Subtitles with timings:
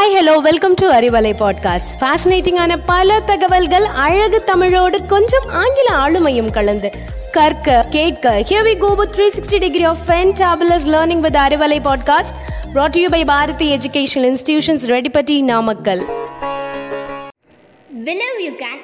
[0.00, 6.88] Hi hello welcome to Arivalai podcast ஃபேசினேட்டிங்கான பல தகவல்கள் அழகு தமிழோடு கொஞ்சம் ஆங்கில ஆளுமையும் கலந்து
[7.30, 12.34] கற்க கேட்க here we go with 360 degree of fantabulous learning with Arivalai podcast
[12.74, 16.02] brought to you by Bharathi educational institutions Reddipatti Namakkal
[18.00, 18.78] Believe you can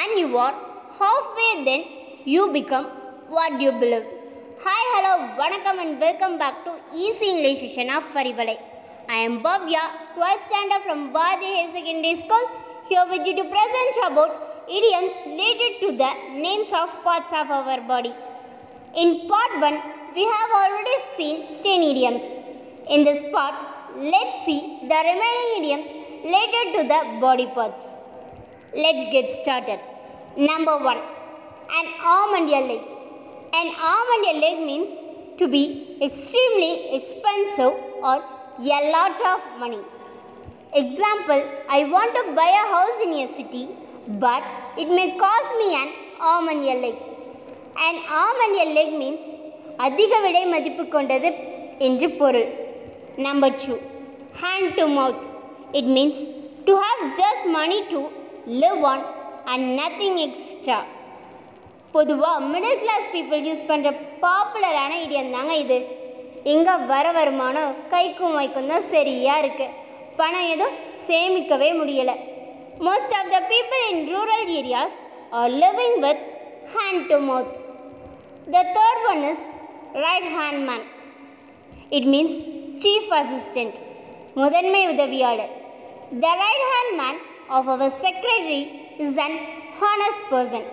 [0.00, 0.54] and you are
[1.00, 1.86] halfway then
[2.26, 2.88] you become
[3.30, 4.06] what you believe
[4.66, 6.74] hi hello வணக்கம் and welcome back to
[7.06, 8.56] easy English session of Arivalai
[9.08, 9.82] I am Bhavya,
[10.16, 12.44] 12th standard from Bhadi High Secondary School,
[12.88, 17.80] here with you to present about idioms related to the names of parts of our
[17.80, 18.14] body.
[18.94, 19.82] In part 1,
[20.14, 22.22] we have already seen 10 idioms.
[22.88, 23.54] In this part,
[23.96, 25.88] let's see the remaining idioms
[26.24, 27.82] related to the body parts.
[28.74, 29.80] Let's get started.
[30.36, 30.96] Number 1.
[30.96, 32.82] An arm and a leg.
[33.52, 34.90] An arm and a leg means
[35.38, 38.22] to be extremely expensive or
[38.58, 39.80] a lot of money.
[40.72, 43.68] Example I want to buy a house in a city,
[44.18, 44.42] but
[44.76, 46.96] it may cost me an arm and a leg.
[47.78, 49.22] An arm and a leg means
[49.78, 51.28] அதிக விலை மதிப்பு கொண்டது
[51.86, 52.48] என்று பொருள்
[53.26, 53.74] number two
[54.42, 55.22] hand to mouth
[55.78, 56.20] it means
[56.66, 58.00] to have just money to
[58.62, 59.04] live on
[59.52, 60.78] and nothing extra
[61.94, 63.90] பொதுவாக middle class people use பண்ணுற
[64.24, 65.78] பாப்புலரான இடியம் தாங்க இது
[66.50, 69.74] எங்கே வர வருமானம் கைக்கும் வைக்கும் தான் சரியாக இருக்குது
[70.20, 72.14] பணம் எதுவும் சேமிக்கவே முடியலை.
[72.86, 74.98] Most of the people in rural areas
[75.38, 76.22] are living with
[76.76, 77.54] hand to mouth
[78.54, 79.44] the third one is
[80.04, 80.84] right hand man
[81.98, 82.36] it means
[82.84, 83.78] chief assistant
[84.42, 85.52] முதன்மை உதவியாளர்.
[86.24, 87.20] The right hand man
[87.56, 88.62] of our secretary
[89.06, 89.38] is an
[89.82, 90.68] honest person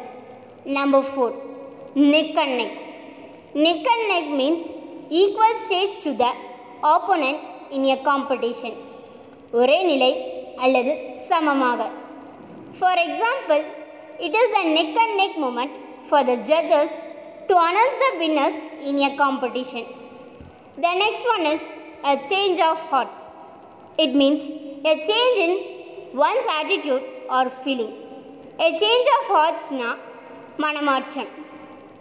[0.80, 1.36] number four
[2.14, 2.80] nick and neck
[3.66, 4.68] nick and neck means
[5.21, 6.29] Equal stage to the
[6.95, 7.45] opponent
[7.79, 8.77] in a competition
[9.61, 10.13] ஒரே நிலை
[10.67, 10.95] அல்லது
[11.31, 11.91] சமமாக
[12.79, 13.65] for example
[14.29, 15.77] it is the neck and neck moment
[16.09, 16.97] for the judges
[17.51, 18.59] to announce the winners
[18.91, 19.91] in a competition
[20.77, 21.63] The next one is
[22.05, 23.09] a change of heart.
[23.97, 24.41] It means
[24.85, 25.53] a change in
[26.15, 27.93] one's attitude or feeling.
[28.59, 29.91] A change of heart's na
[30.59, 31.29] manamacham.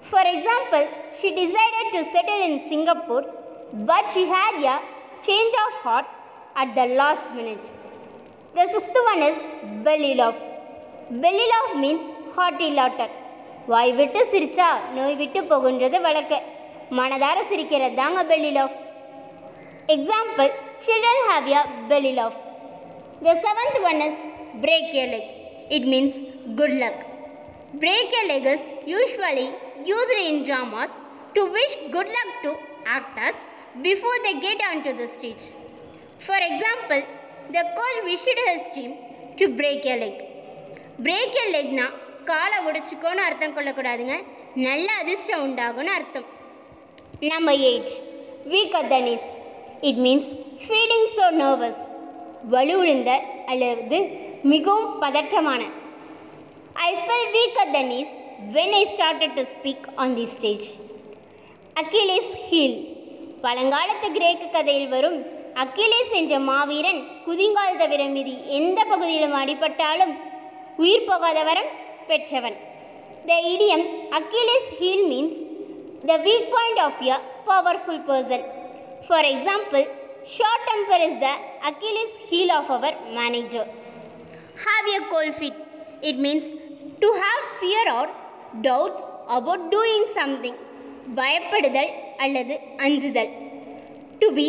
[0.04, 0.86] For example,
[1.20, 3.24] she decided to settle in Singapore,
[3.90, 4.78] but she had a
[5.22, 6.08] change of heart
[6.56, 7.72] at the last minute.
[8.56, 9.38] The sixth one is
[9.86, 10.42] belly laugh.
[11.24, 12.04] Belly laugh means
[12.38, 13.10] hearty laughter.
[13.72, 16.38] வாய் விட்டு சிரிச்சா நோய் விட்டு போகுன்றது வழக்கு
[16.98, 18.74] மனதார சிரிக்கிறது தாங்க belly laugh
[19.96, 20.52] example
[20.86, 21.60] children have a
[21.92, 22.36] belly laugh
[23.26, 24.20] the seventh one is
[24.64, 25.30] break a leg
[25.78, 26.18] it means
[26.60, 27.02] good luck
[27.84, 29.48] break a leg is usually
[29.91, 30.97] used in dramas
[31.37, 32.53] to wish good luck to
[32.97, 33.41] actors
[33.87, 35.53] before the get onto the the
[36.27, 37.03] For for example
[37.55, 37.61] the
[38.09, 38.91] wished his team
[39.39, 39.99] to to break leg.
[40.03, 40.23] Leg
[41.07, 41.87] break a லெக்னா
[42.31, 44.15] காலை உடைச்சிக்கோன்னு அர்த்தம் கொள்ளக்கூடாதுங்க.
[44.67, 46.27] நல்ல அதிர்ஷ்டம் உண்டாகும்னு அர்த்தம்.
[47.33, 47.93] Number eight
[48.53, 49.29] weak at knees
[49.91, 50.29] it means
[50.65, 51.83] feeling so nervous
[52.55, 53.13] வலுவிழுந்த
[53.53, 53.99] அல்லது
[54.53, 55.63] மிகவும் பதற்றமான.
[56.89, 57.77] I fell weak at
[58.39, 60.67] when I started to speak on the stage
[61.77, 62.77] Achilles heel
[63.41, 65.17] பழங்காலத்து கிரேக்க கதையில் வரும்
[65.55, 70.15] அக்கிலேஸ் என்ற மாவீரன் குதிங்கால் தவிர மீதி எந்த பகுதியிலும் அடிபட்டாலும்
[70.77, 71.71] உயிர் போகாத வரம்
[72.07, 72.57] பெற்றவன்.
[73.27, 75.39] The idiom Achilles heel means
[76.07, 78.47] the weak point of a powerful person
[79.09, 79.85] for example
[80.37, 81.35] short temper the
[81.83, 83.69] the heel of our manager
[84.65, 85.43] have Have a cold
[86.03, 86.49] it means
[86.99, 88.11] to have fear or
[88.48, 89.02] or doubts
[89.38, 90.56] about doing something.
[91.16, 91.90] பயப்படுதல்
[92.24, 93.32] அல்லது அஞ்சுதல்
[94.20, 94.46] to be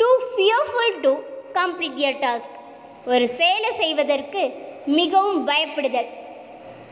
[0.00, 1.12] too fearful to
[1.58, 2.56] complete a task
[3.12, 4.42] ஒரு செயலை செய்வதற்கு
[4.98, 6.08] மிகவும் பயப்படுதல்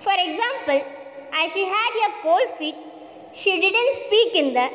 [0.05, 0.83] for example
[1.41, 2.77] as she had a cold feet
[3.35, 4.67] she didn't speak in the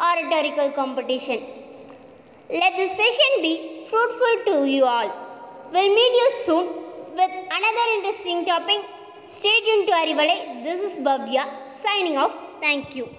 [0.00, 1.38] oratorical competition.
[2.50, 3.52] Let this session be
[3.90, 5.10] fruitful to you all.
[5.72, 6.66] We'll meet you soon
[7.12, 8.80] with another interesting topic.
[9.27, 10.63] Stay tuned to Arivalai.
[10.63, 12.35] This is Bhavya signing off.
[12.59, 13.09] Thank you.